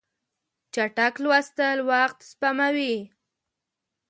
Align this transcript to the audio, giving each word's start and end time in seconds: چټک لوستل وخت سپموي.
چټک 0.73 1.13
لوستل 1.23 1.77
وخت 1.89 2.17
سپموي. 2.31 2.95